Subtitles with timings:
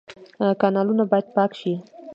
[0.61, 1.73] کانالونه باید پاک شي